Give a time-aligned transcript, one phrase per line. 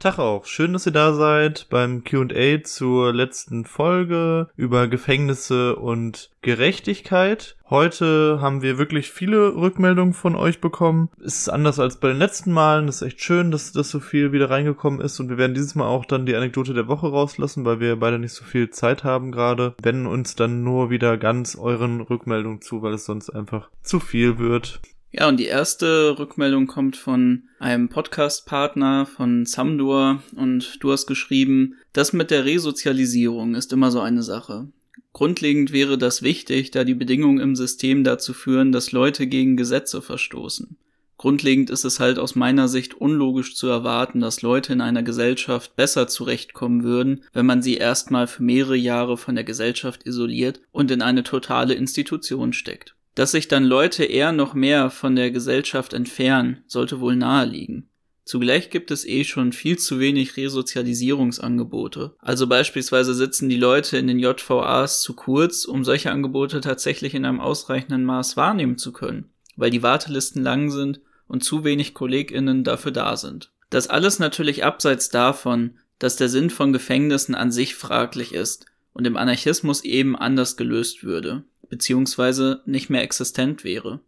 [0.00, 0.46] Tag auch.
[0.46, 7.58] Schön, dass ihr da seid beim Q&A zur letzten Folge über Gefängnisse und Gerechtigkeit.
[7.68, 11.10] Heute haben wir wirklich viele Rückmeldungen von euch bekommen.
[11.22, 12.88] Es ist anders als bei den letzten Malen.
[12.88, 15.20] Es ist echt schön, dass das so viel wieder reingekommen ist.
[15.20, 18.18] Und wir werden dieses Mal auch dann die Anekdote der Woche rauslassen, weil wir beide
[18.18, 19.74] nicht so viel Zeit haben gerade.
[19.82, 24.38] Wenden uns dann nur wieder ganz euren Rückmeldungen zu, weil es sonst einfach zu viel
[24.38, 24.80] wird.
[25.12, 31.74] Ja, und die erste Rückmeldung kommt von einem Podcast-Partner von Samdur und du hast geschrieben,
[31.92, 34.68] das mit der Resozialisierung ist immer so eine Sache.
[35.12, 40.00] Grundlegend wäre das wichtig, da die Bedingungen im System dazu führen, dass Leute gegen Gesetze
[40.00, 40.76] verstoßen.
[41.16, 45.74] Grundlegend ist es halt aus meiner Sicht unlogisch zu erwarten, dass Leute in einer Gesellschaft
[45.74, 50.90] besser zurechtkommen würden, wenn man sie erstmal für mehrere Jahre von der Gesellschaft isoliert und
[50.92, 52.94] in eine totale Institution steckt.
[53.14, 57.88] Dass sich dann Leute eher noch mehr von der Gesellschaft entfernen, sollte wohl naheliegen.
[58.24, 62.14] Zugleich gibt es eh schon viel zu wenig Resozialisierungsangebote.
[62.20, 67.24] Also beispielsweise sitzen die Leute in den JVAs zu kurz, um solche Angebote tatsächlich in
[67.24, 72.62] einem ausreichenden Maß wahrnehmen zu können, weil die Wartelisten lang sind und zu wenig KollegInnen
[72.62, 73.50] dafür da sind.
[73.68, 79.08] Das alles natürlich abseits davon, dass der Sinn von Gefängnissen an sich fraglich ist und
[79.08, 84.00] im Anarchismus eben anders gelöst würde beziehungsweise nicht mehr existent wäre.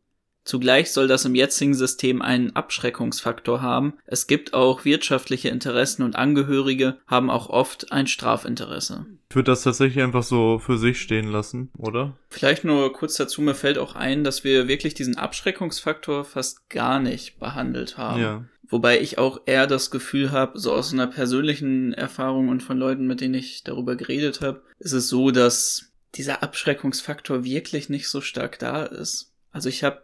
[0.44, 3.94] Zugleich soll das im jetzigen System einen Abschreckungsfaktor haben.
[4.06, 9.06] Es gibt auch wirtschaftliche Interessen und Angehörige haben auch oft ein Strafinteresse.
[9.30, 12.18] Ich würde das tatsächlich einfach so für sich stehen lassen, oder?
[12.28, 16.98] Vielleicht nur kurz dazu, mir fällt auch ein, dass wir wirklich diesen Abschreckungsfaktor fast gar
[16.98, 18.20] nicht behandelt haben.
[18.20, 18.44] Ja.
[18.68, 23.06] Wobei ich auch eher das Gefühl habe, so aus einer persönlichen Erfahrung und von Leuten,
[23.06, 28.20] mit denen ich darüber geredet habe, ist es so, dass dieser Abschreckungsfaktor wirklich nicht so
[28.20, 29.32] stark da ist.
[29.50, 30.02] Also ich habe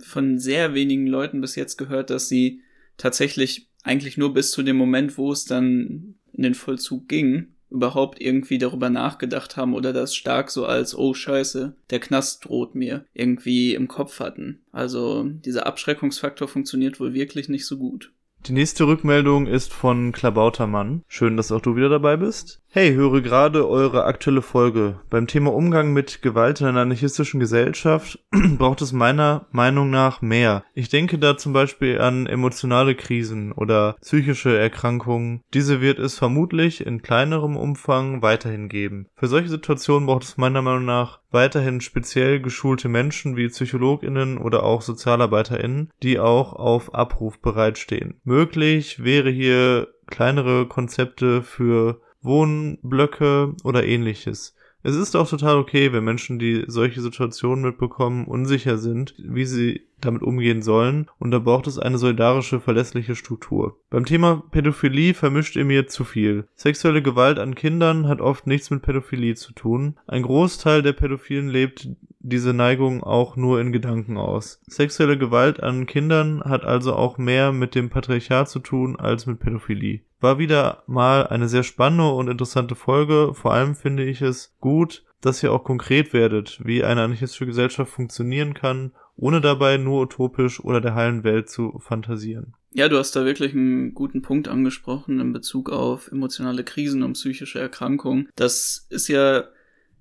[0.00, 2.62] von sehr wenigen Leuten bis jetzt gehört, dass sie
[2.96, 8.20] tatsächlich eigentlich nur bis zu dem Moment, wo es dann in den Vollzug ging, überhaupt
[8.20, 13.04] irgendwie darüber nachgedacht haben oder das stark so als, oh scheiße, der Knast droht mir,
[13.12, 14.60] irgendwie im Kopf hatten.
[14.72, 18.12] Also dieser Abschreckungsfaktor funktioniert wohl wirklich nicht so gut.
[18.46, 21.02] Die nächste Rückmeldung ist von Klabautermann.
[21.08, 22.62] Schön, dass auch du wieder dabei bist.
[22.78, 25.00] Hey, höre gerade eure aktuelle Folge.
[25.10, 28.20] Beim Thema Umgang mit Gewalt in einer anarchistischen Gesellschaft
[28.56, 30.62] braucht es meiner Meinung nach mehr.
[30.74, 35.42] Ich denke da zum Beispiel an emotionale Krisen oder psychische Erkrankungen.
[35.54, 39.08] Diese wird es vermutlich in kleinerem Umfang weiterhin geben.
[39.16, 44.62] Für solche Situationen braucht es meiner Meinung nach weiterhin speziell geschulte Menschen wie PsychologInnen oder
[44.62, 48.20] auch SozialarbeiterInnen, die auch auf Abruf bereitstehen.
[48.22, 54.54] Möglich wäre hier kleinere Konzepte für Wohnblöcke oder ähnliches.
[54.84, 59.82] Es ist auch total okay, wenn Menschen, die solche Situationen mitbekommen, unsicher sind, wie sie
[60.00, 63.80] damit umgehen sollen, und da braucht es eine solidarische, verlässliche Struktur.
[63.90, 66.46] Beim Thema Pädophilie vermischt ihr mir zu viel.
[66.54, 69.98] Sexuelle Gewalt an Kindern hat oft nichts mit Pädophilie zu tun.
[70.06, 71.88] Ein Großteil der Pädophilen lebt
[72.20, 74.60] diese Neigung auch nur in Gedanken aus.
[74.68, 79.40] Sexuelle Gewalt an Kindern hat also auch mehr mit dem Patriarchat zu tun als mit
[79.40, 80.02] Pädophilie.
[80.20, 83.32] War wieder mal eine sehr spannende und interessante Folge.
[83.34, 87.92] Vor allem finde ich es gut, dass ihr auch konkret werdet, wie eine anarchistische Gesellschaft
[87.92, 92.54] funktionieren kann, ohne dabei nur utopisch oder der heilen Welt zu fantasieren.
[92.72, 97.14] Ja, du hast da wirklich einen guten Punkt angesprochen in Bezug auf emotionale Krisen und
[97.14, 98.28] psychische Erkrankungen.
[98.36, 99.44] Das ist ja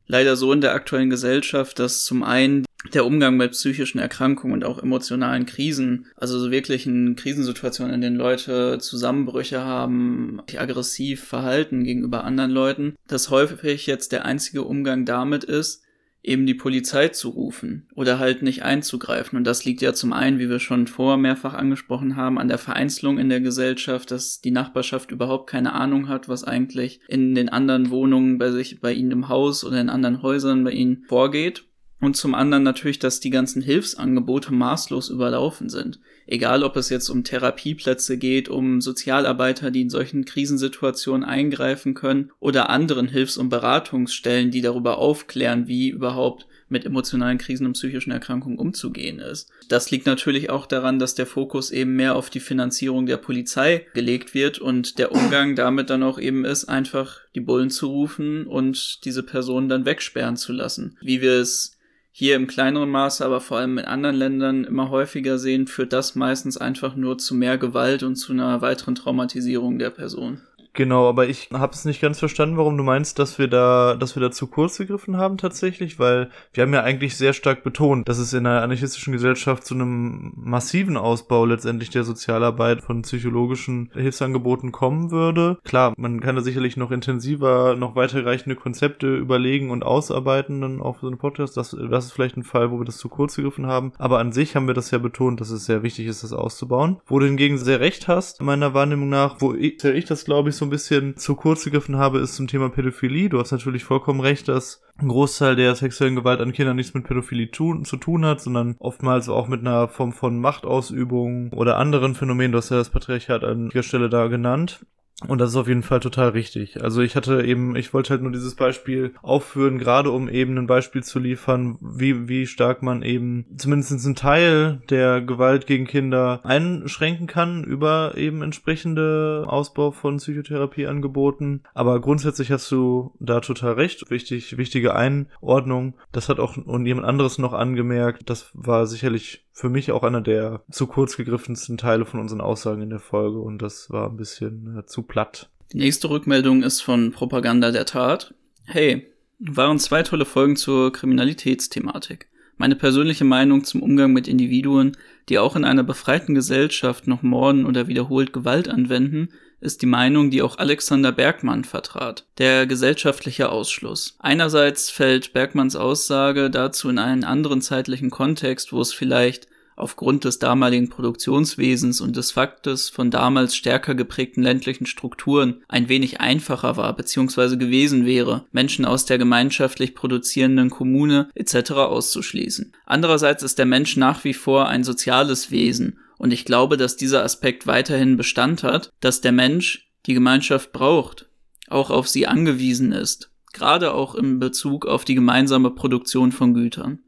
[0.08, 4.64] leider so in der aktuellen Gesellschaft, dass zum einen der Umgang mit psychischen Erkrankungen und
[4.64, 11.24] auch emotionalen Krisen, also so wirklich in Krisensituationen, in denen Leute Zusammenbrüche haben, sich aggressiv
[11.24, 15.84] verhalten gegenüber anderen Leuten, dass häufig jetzt der einzige Umgang damit ist,
[16.28, 19.38] eben die Polizei zu rufen oder halt nicht einzugreifen.
[19.38, 22.58] Und das liegt ja zum einen, wie wir schon vorher mehrfach angesprochen haben, an der
[22.58, 27.50] Vereinzelung in der Gesellschaft, dass die Nachbarschaft überhaupt keine Ahnung hat, was eigentlich in den
[27.50, 31.67] anderen Wohnungen bei sich, bei ihnen im Haus oder in anderen Häusern bei ihnen vorgeht.
[32.00, 36.00] Und zum anderen natürlich, dass die ganzen Hilfsangebote maßlos überlaufen sind.
[36.28, 42.32] Egal, ob es jetzt um Therapieplätze geht, um Sozialarbeiter, die in solchen Krisensituationen eingreifen können,
[42.40, 48.12] oder anderen Hilfs- und Beratungsstellen, die darüber aufklären, wie überhaupt mit emotionalen Krisen und psychischen
[48.12, 49.50] Erkrankungen umzugehen ist.
[49.70, 53.86] Das liegt natürlich auch daran, dass der Fokus eben mehr auf die Finanzierung der Polizei
[53.94, 58.46] gelegt wird und der Umgang damit dann auch eben ist, einfach die Bullen zu rufen
[58.46, 60.98] und diese Personen dann wegsperren zu lassen.
[61.02, 61.77] Wie wir es
[62.20, 66.16] hier im kleineren Maße, aber vor allem in anderen Ländern immer häufiger sehen, führt das
[66.16, 70.42] meistens einfach nur zu mehr Gewalt und zu einer weiteren Traumatisierung der Person.
[70.78, 74.16] Genau, aber ich habe es nicht ganz verstanden, warum du meinst, dass wir da, dass
[74.16, 78.08] wir da zu kurz gegriffen haben tatsächlich, weil wir haben ja eigentlich sehr stark betont,
[78.08, 83.90] dass es in einer anarchistischen Gesellschaft zu einem massiven Ausbau letztendlich der Sozialarbeit von psychologischen
[83.92, 85.58] Hilfsangeboten kommen würde.
[85.64, 91.00] Klar, man kann da sicherlich noch intensiver, noch weiterreichende Konzepte überlegen und ausarbeiten dann auf
[91.02, 91.58] so einem Podcast.
[91.58, 93.94] Das, das ist vielleicht ein Fall, wo wir das zu kurz gegriffen haben.
[93.98, 96.98] Aber an sich haben wir das ja betont, dass es sehr wichtig ist, das auszubauen.
[97.08, 100.56] Wo du hingegen sehr recht hast, meiner Wahrnehmung nach, wo ich, ich das glaube ich
[100.56, 103.30] so ein bisschen zu kurz gegriffen habe, ist zum Thema Pädophilie.
[103.30, 107.06] Du hast natürlich vollkommen recht, dass ein Großteil der sexuellen Gewalt an Kindern nichts mit
[107.06, 112.16] Pädophilie tun, zu tun hat, sondern oftmals auch mit einer Form von Machtausübung oder anderen
[112.16, 112.52] Phänomenen.
[112.52, 114.86] Du hast ja das Patriarchat an der Stelle da genannt.
[115.26, 116.84] Und das ist auf jeden Fall total richtig.
[116.84, 120.68] Also ich hatte eben, ich wollte halt nur dieses Beispiel aufführen, gerade um eben ein
[120.68, 126.42] Beispiel zu liefern, wie, wie stark man eben zumindest einen Teil der Gewalt gegen Kinder
[126.44, 131.64] einschränken kann über eben entsprechende Ausbau von Psychotherapieangeboten.
[131.74, 134.12] Aber grundsätzlich hast du da total recht.
[134.12, 135.96] Wichtig, wichtige Einordnung.
[136.12, 138.30] Das hat auch und jemand anderes noch angemerkt.
[138.30, 142.84] Das war sicherlich für mich auch einer der zu kurz gegriffensten Teile von unseren Aussagen
[142.84, 145.50] in der Folge und das war ein bisschen äh, zu platt.
[145.74, 148.36] Die nächste Rückmeldung ist von Propaganda der Tat.
[148.66, 149.08] Hey,
[149.40, 152.28] waren zwei tolle Folgen zur Kriminalitätsthematik.
[152.58, 154.96] Meine persönliche Meinung zum Umgang mit Individuen,
[155.28, 160.30] die auch in einer befreiten Gesellschaft noch morden oder wiederholt Gewalt anwenden, ist die Meinung,
[160.30, 162.26] die auch Alexander Bergmann vertrat.
[162.38, 164.16] Der gesellschaftliche Ausschluss.
[164.20, 170.40] Einerseits fällt Bergmanns Aussage dazu in einen anderen zeitlichen Kontext, wo es vielleicht aufgrund des
[170.40, 176.96] damaligen Produktionswesens und des Faktes von damals stärker geprägten ländlichen Strukturen ein wenig einfacher war
[176.96, 177.56] bzw.
[177.58, 181.72] gewesen wäre, Menschen aus der gemeinschaftlich produzierenden Kommune etc.
[181.74, 182.74] auszuschließen.
[182.86, 187.24] Andererseits ist der Mensch nach wie vor ein soziales Wesen und ich glaube, dass dieser
[187.24, 191.30] Aspekt weiterhin Bestand hat, dass der Mensch die Gemeinschaft braucht,
[191.68, 197.00] auch auf sie angewiesen ist, gerade auch in Bezug auf die gemeinsame Produktion von Gütern.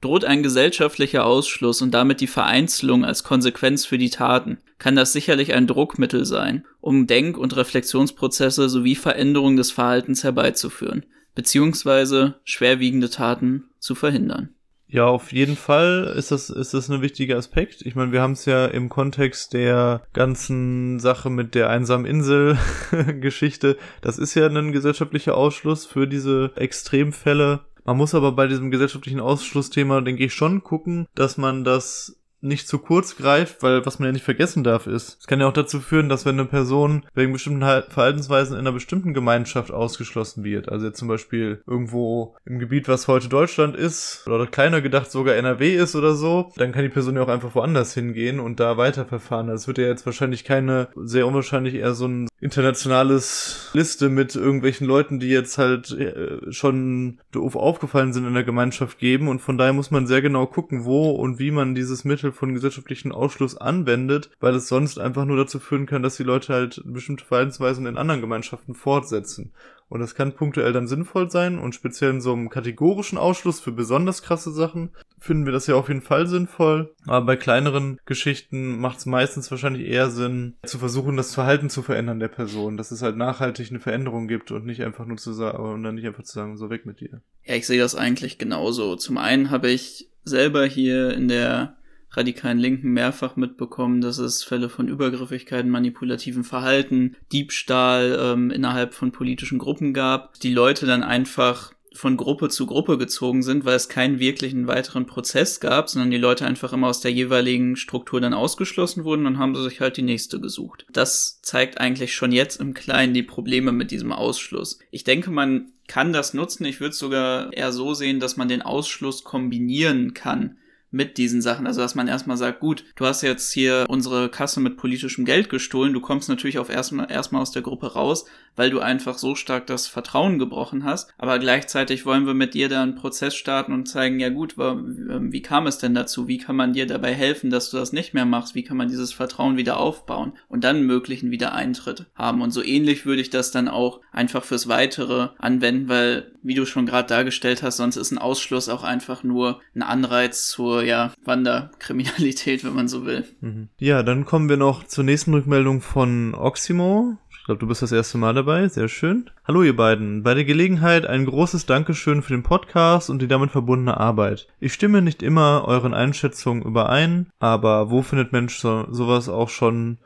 [0.00, 5.12] Droht ein gesellschaftlicher Ausschluss und damit die Vereinzelung als Konsequenz für die Taten, kann das
[5.12, 13.10] sicherlich ein Druckmittel sein, um Denk- und Reflexionsprozesse sowie Veränderung des Verhaltens herbeizuführen, beziehungsweise schwerwiegende
[13.10, 14.50] Taten zu verhindern.
[14.90, 17.82] Ja, auf jeden Fall ist das, ist das ein wichtiger Aspekt.
[17.82, 23.76] Ich meine, wir haben es ja im Kontext der ganzen Sache mit der einsamen Insel-Geschichte.
[24.00, 27.60] Das ist ja ein gesellschaftlicher Ausschluss für diese Extremfälle.
[27.84, 32.68] Man muss aber bei diesem gesellschaftlichen Ausschlussthema, denke ich, schon gucken, dass man das nicht
[32.68, 35.52] zu kurz greift, weil was man ja nicht vergessen darf ist, es kann ja auch
[35.52, 40.68] dazu führen, dass wenn eine Person wegen bestimmten Verhaltensweisen in einer bestimmten Gemeinschaft ausgeschlossen wird,
[40.68, 45.34] also jetzt zum Beispiel irgendwo im Gebiet, was heute Deutschland ist, oder kleiner gedacht sogar
[45.34, 48.76] NRW ist oder so, dann kann die Person ja auch einfach woanders hingehen und da
[48.76, 49.48] weiterverfahren.
[49.48, 54.36] Also es wird ja jetzt wahrscheinlich keine, sehr unwahrscheinlich eher so ein internationales Liste mit
[54.36, 59.40] irgendwelchen Leuten, die jetzt halt äh, schon doof aufgefallen sind in der Gemeinschaft geben und
[59.40, 62.54] von daher muss man sehr genau gucken, wo und wie man dieses Mittel Mittel von
[62.54, 66.82] gesellschaftlichen Ausschluss anwendet, weil es sonst einfach nur dazu führen kann, dass die Leute halt
[66.84, 69.52] bestimmte Verhaltensweisen in anderen Gemeinschaften fortsetzen.
[69.88, 73.72] Und das kann punktuell dann sinnvoll sein und speziell in so einem kategorischen Ausschluss für
[73.72, 76.94] besonders krasse Sachen finden wir das ja auf jeden Fall sinnvoll.
[77.06, 81.82] Aber bei kleineren Geschichten macht es meistens wahrscheinlich eher Sinn, zu versuchen, das Verhalten zu
[81.82, 85.32] verändern der Person, dass es halt nachhaltig eine Veränderung gibt und nicht einfach nur zu
[85.32, 87.22] sagen, und dann nicht einfach zu sagen, so weg mit dir.
[87.44, 88.94] Ja, ich sehe das eigentlich genauso.
[88.96, 91.77] Zum einen habe ich selber hier in der
[92.10, 99.12] radikalen Linken mehrfach mitbekommen, dass es Fälle von Übergriffigkeiten, manipulativen Verhalten, Diebstahl ähm, innerhalb von
[99.12, 103.88] politischen Gruppen gab, die Leute dann einfach von Gruppe zu Gruppe gezogen sind, weil es
[103.88, 108.34] keinen wirklichen weiteren Prozess gab, sondern die Leute einfach immer aus der jeweiligen Struktur dann
[108.34, 110.86] ausgeschlossen wurden und haben sich halt die nächste gesucht.
[110.92, 114.78] Das zeigt eigentlich schon jetzt im Kleinen die Probleme mit diesem Ausschluss.
[114.90, 116.66] Ich denke, man kann das nutzen.
[116.66, 120.58] Ich würde sogar eher so sehen, dass man den Ausschluss kombinieren kann
[120.90, 121.66] mit diesen Sachen.
[121.66, 125.50] Also, dass man erstmal sagt, gut, du hast jetzt hier unsere Kasse mit politischem Geld
[125.50, 128.24] gestohlen, du kommst natürlich auf erstmal, erstmal aus der Gruppe raus,
[128.56, 131.12] weil du einfach so stark das Vertrauen gebrochen hast.
[131.16, 135.32] Aber gleichzeitig wollen wir mit dir da einen Prozess starten und zeigen, ja gut, ähm,
[135.32, 136.26] wie kam es denn dazu?
[136.26, 138.54] Wie kann man dir dabei helfen, dass du das nicht mehr machst?
[138.54, 142.42] Wie kann man dieses Vertrauen wieder aufbauen und dann möglichen Wiedereintritt haben?
[142.42, 146.66] Und so ähnlich würde ich das dann auch einfach fürs Weitere anwenden, weil, wie du
[146.66, 151.12] schon gerade dargestellt hast, sonst ist ein Ausschluss auch einfach nur ein Anreiz zur ja,
[151.24, 153.24] Wanderkriminalität, wenn man so will.
[153.40, 153.68] Mhm.
[153.78, 157.16] Ja, dann kommen wir noch zur nächsten Rückmeldung von Oximo.
[157.30, 158.68] Ich glaube, du bist das erste Mal dabei.
[158.68, 159.30] Sehr schön.
[159.46, 160.22] Hallo ihr beiden.
[160.22, 164.48] Bei der Gelegenheit ein großes Dankeschön für den Podcast und die damit verbundene Arbeit.
[164.60, 169.98] Ich stimme nicht immer euren Einschätzungen überein, aber wo findet Mensch so, sowas auch schon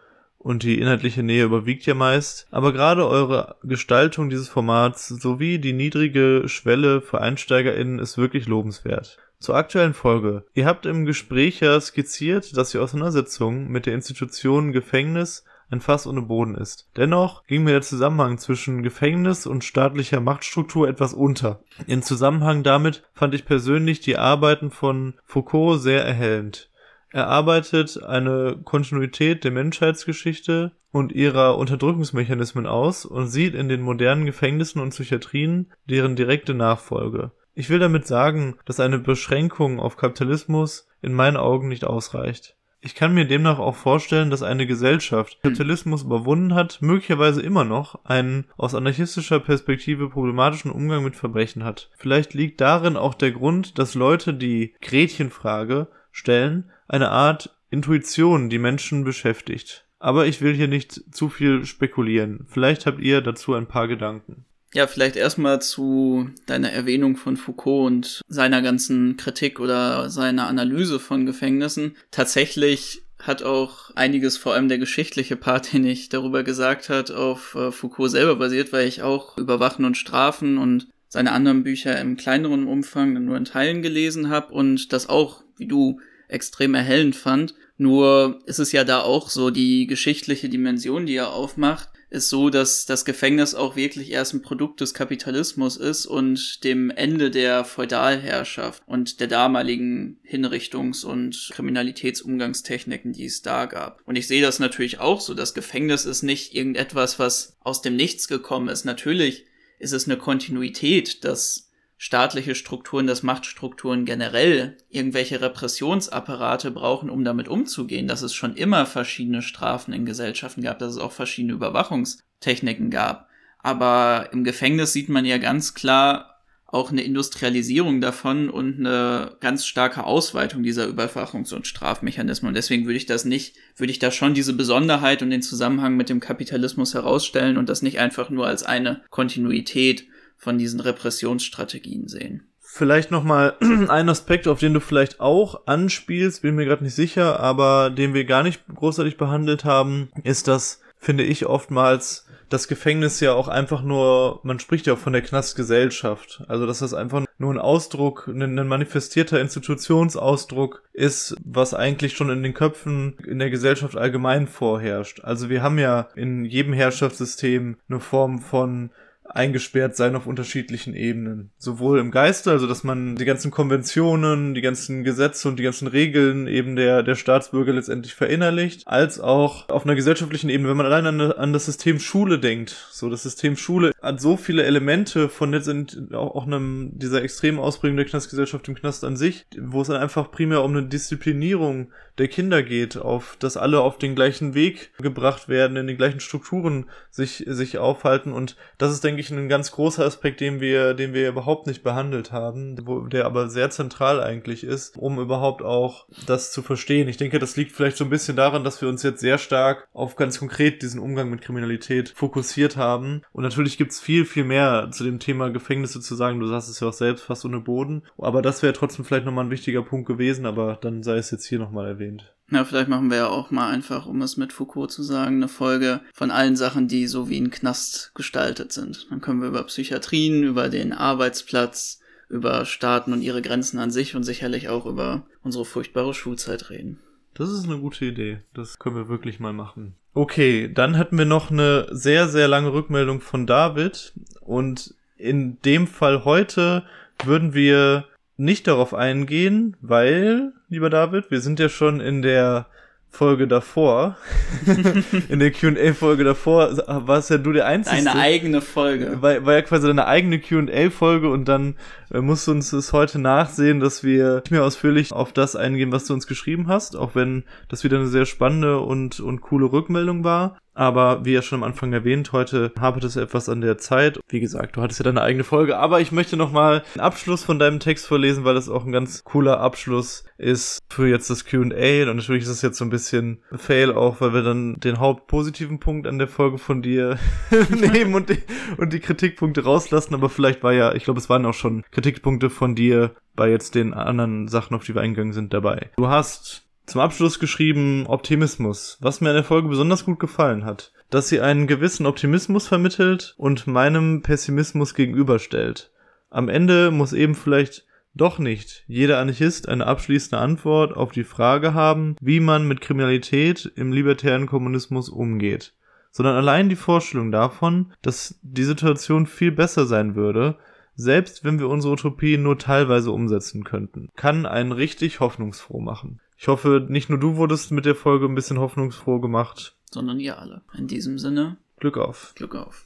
[0.42, 2.46] und die inhaltliche Nähe überwiegt ja meist.
[2.50, 9.18] Aber gerade eure Gestaltung dieses Formats sowie die niedrige Schwelle für EinsteigerInnen ist wirklich lobenswert.
[9.42, 10.44] Zur aktuellen Folge.
[10.54, 16.06] Ihr habt im Gespräch ja skizziert, dass die Auseinandersetzung mit der Institution Gefängnis ein Fass
[16.06, 16.88] ohne Boden ist.
[16.96, 21.60] Dennoch ging mir der Zusammenhang zwischen Gefängnis und staatlicher Machtstruktur etwas unter.
[21.88, 26.70] In Zusammenhang damit fand ich persönlich die Arbeiten von Foucault sehr erhellend.
[27.10, 34.24] Er arbeitet eine Kontinuität der Menschheitsgeschichte und ihrer Unterdrückungsmechanismen aus und sieht in den modernen
[34.24, 37.32] Gefängnissen und Psychiatrien deren direkte Nachfolge.
[37.54, 42.56] Ich will damit sagen, dass eine Beschränkung auf Kapitalismus in meinen Augen nicht ausreicht.
[42.84, 47.64] Ich kann mir demnach auch vorstellen, dass eine Gesellschaft, die Kapitalismus überwunden hat, möglicherweise immer
[47.64, 51.90] noch einen aus anarchistischer Perspektive problematischen Umgang mit Verbrechen hat.
[51.96, 58.58] Vielleicht liegt darin auch der Grund, dass Leute die Gretchenfrage stellen, eine Art Intuition, die
[58.58, 59.86] Menschen beschäftigt.
[60.00, 62.46] Aber ich will hier nicht zu viel spekulieren.
[62.48, 64.44] Vielleicht habt ihr dazu ein paar Gedanken.
[64.74, 70.98] Ja, vielleicht erstmal zu deiner Erwähnung von Foucault und seiner ganzen Kritik oder seiner Analyse
[70.98, 71.94] von Gefängnissen.
[72.10, 77.54] Tatsächlich hat auch einiges, vor allem der geschichtliche Part, den ich darüber gesagt hat, auf
[77.54, 82.16] äh, Foucault selber basiert, weil ich auch Überwachen und Strafen und seine anderen Bücher im
[82.16, 87.54] kleineren Umfang nur in Teilen gelesen habe und das auch, wie du, extrem erhellend fand.
[87.76, 92.50] Nur ist es ja da auch so die geschichtliche Dimension, die er aufmacht, ist so,
[92.50, 97.64] dass das Gefängnis auch wirklich erst ein Produkt des Kapitalismus ist und dem Ende der
[97.64, 104.02] Feudalherrschaft und der damaligen Hinrichtungs- und Kriminalitätsumgangstechniken, die es da gab.
[104.04, 105.32] Und ich sehe das natürlich auch so.
[105.32, 108.84] Das Gefängnis ist nicht irgendetwas, was aus dem Nichts gekommen ist.
[108.84, 109.46] Natürlich
[109.78, 111.71] ist es eine Kontinuität, dass
[112.02, 118.86] staatliche Strukturen, dass Machtstrukturen generell irgendwelche Repressionsapparate brauchen, um damit umzugehen, dass es schon immer
[118.86, 123.28] verschiedene Strafen in Gesellschaften gab, dass es auch verschiedene Überwachungstechniken gab.
[123.60, 129.64] Aber im Gefängnis sieht man ja ganz klar auch eine Industrialisierung davon und eine ganz
[129.64, 132.48] starke Ausweitung dieser Überwachungs- und Strafmechanismen.
[132.48, 135.96] Und deswegen würde ich das nicht, würde ich da schon diese Besonderheit und den Zusammenhang
[135.96, 140.08] mit dem Kapitalismus herausstellen und das nicht einfach nur als eine Kontinuität
[140.42, 142.42] von diesen Repressionsstrategien sehen.
[142.58, 143.54] Vielleicht nochmal
[143.88, 148.12] ein Aspekt, auf den du vielleicht auch anspielst, bin mir gerade nicht sicher, aber den
[148.12, 153.48] wir gar nicht großartig behandelt haben, ist das, finde ich, oftmals das Gefängnis ja auch
[153.48, 156.42] einfach nur, man spricht ja auch von der Knastgesellschaft.
[156.48, 162.30] Also, dass das einfach nur ein Ausdruck, ein, ein manifestierter Institutionsausdruck ist, was eigentlich schon
[162.30, 165.20] in den Köpfen in der Gesellschaft allgemein vorherrscht.
[165.22, 168.90] Also, wir haben ja in jedem Herrschaftssystem eine Form von
[169.34, 171.50] eingesperrt sein auf unterschiedlichen Ebenen.
[171.58, 175.88] Sowohl im Geiste, also dass man die ganzen Konventionen, die ganzen Gesetze und die ganzen
[175.88, 180.86] Regeln eben der, der Staatsbürger letztendlich verinnerlicht, als auch auf einer gesellschaftlichen Ebene, wenn man
[180.86, 182.88] allein an, an das System Schule denkt.
[182.90, 187.58] So, das System Schule hat so viele Elemente von sind auch, auch einem, dieser extremen
[187.58, 191.92] Ausprägung der Knastgesellschaft im Knast an sich, wo es dann einfach primär um eine Disziplinierung
[192.18, 196.20] der Kinder geht, auf, dass alle auf den gleichen Weg gebracht werden, in den gleichen
[196.20, 200.94] Strukturen sich, sich aufhalten und das ist, denke ich, ein ganz großer Aspekt, den wir,
[200.94, 205.62] den wir überhaupt nicht behandelt haben, wo, der aber sehr zentral eigentlich ist, um überhaupt
[205.62, 207.08] auch das zu verstehen.
[207.08, 209.88] Ich denke, das liegt vielleicht so ein bisschen daran, dass wir uns jetzt sehr stark
[209.92, 214.90] auf ganz konkret diesen Umgang mit Kriminalität fokussiert haben und natürlich gibt's viel, viel mehr
[214.90, 216.40] zu dem Thema Gefängnisse zu sagen.
[216.40, 218.02] Du sagst es ja auch selbst, fast ohne Boden.
[218.18, 221.46] Aber das wäre trotzdem vielleicht nochmal ein wichtiger Punkt gewesen, aber dann sei es jetzt
[221.46, 222.34] hier nochmal erwähnt.
[222.50, 225.48] Ja, vielleicht machen wir ja auch mal einfach, um es mit Foucault zu sagen, eine
[225.48, 229.06] Folge von allen Sachen, die so wie ein Knast gestaltet sind.
[229.10, 234.14] Dann können wir über Psychiatrien, über den Arbeitsplatz, über Staaten und ihre Grenzen an sich
[234.14, 236.98] und sicherlich auch über unsere furchtbare Schulzeit reden.
[237.34, 238.40] Das ist eine gute Idee.
[238.52, 239.94] Das können wir wirklich mal machen.
[240.14, 244.12] Okay, dann hatten wir noch eine sehr, sehr lange Rückmeldung von David.
[244.40, 246.84] Und in dem Fall heute
[247.24, 248.04] würden wir
[248.36, 252.66] nicht darauf eingehen, weil, lieber David, wir sind ja schon in der
[253.10, 254.16] Folge davor,
[255.28, 257.94] in der Q&A-Folge davor, warst ja du der Einzige.
[257.94, 259.20] Eine eigene Folge.
[259.20, 261.76] War, war ja quasi deine eigene Q&A-Folge und dann
[262.10, 265.92] äh, musst du uns es heute nachsehen, dass wir nicht mehr ausführlich auf das eingehen,
[265.92, 269.70] was du uns geschrieben hast, auch wenn das wieder eine sehr spannende und, und coole
[269.70, 270.56] Rückmeldung war.
[270.74, 274.18] Aber wie ja schon am Anfang erwähnt, heute hapert es etwas an der Zeit.
[274.28, 277.58] Wie gesagt, du hattest ja deine eigene Folge, aber ich möchte nochmal einen Abschluss von
[277.58, 282.10] deinem Text vorlesen, weil das auch ein ganz cooler Abschluss ist für jetzt das QA.
[282.10, 285.78] Und natürlich ist es jetzt so ein bisschen Fail auch, weil wir dann den hauptpositiven
[285.78, 287.18] Punkt an der Folge von dir
[287.68, 288.42] nehmen und die,
[288.78, 290.14] und die Kritikpunkte rauslassen.
[290.14, 293.74] Aber vielleicht war ja, ich glaube, es waren auch schon Kritikpunkte von dir bei jetzt
[293.74, 295.90] den anderen Sachen, auf die wir eingegangen sind, dabei.
[295.96, 300.92] Du hast Zum Abschluss geschrieben Optimismus, was mir an der Folge besonders gut gefallen hat,
[301.10, 305.90] dass sie einen gewissen Optimismus vermittelt und meinem Pessimismus gegenüberstellt.
[306.28, 311.72] Am Ende muss eben vielleicht doch nicht jeder Anarchist eine abschließende Antwort auf die Frage
[311.72, 315.74] haben, wie man mit Kriminalität im libertären Kommunismus umgeht,
[316.10, 320.58] sondern allein die Vorstellung davon, dass die Situation viel besser sein würde,
[320.94, 326.20] selbst wenn wir unsere Utopie nur teilweise umsetzen könnten, kann einen richtig hoffnungsfroh machen.
[326.42, 330.40] Ich hoffe, nicht nur du wurdest mit der Folge ein bisschen hoffnungsfroh gemacht, sondern ihr
[330.40, 330.62] alle.
[330.76, 332.32] In diesem Sinne, Glück auf.
[332.34, 332.84] Glück auf.